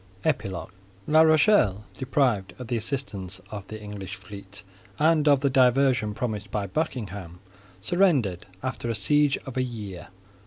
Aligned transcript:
EPILOGUE 0.25 0.71
La 1.05 1.21
Rochelle, 1.21 1.85
deprived 1.93 2.55
of 2.57 2.65
the 2.69 2.75
assistance 2.75 3.39
of 3.51 3.67
the 3.67 3.79
English 3.79 4.15
fleet 4.15 4.63
and 4.97 5.27
of 5.27 5.41
the 5.41 5.49
diversion 5.51 6.15
promised 6.15 6.49
by 6.49 6.65
Buckingham, 6.65 7.39
surrendered 7.81 8.47
after 8.63 8.89
a 8.89 8.95
siege 8.95 9.37
of 9.45 9.57
a 9.57 9.63
year. 9.63 10.07